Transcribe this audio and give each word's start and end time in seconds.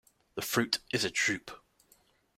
The 0.33 0.41
fruit 0.41 0.79
is 0.91 1.05
a 1.05 1.11
drupe. 1.11 1.51